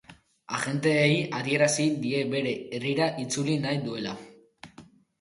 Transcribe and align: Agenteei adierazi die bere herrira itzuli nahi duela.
Agenteei 0.59 1.11
adierazi 1.41 1.87
die 2.07 2.15
bere 2.33 2.57
herrira 2.79 3.13
itzuli 3.27 3.63
nahi 3.67 3.81
duela. 3.89 4.21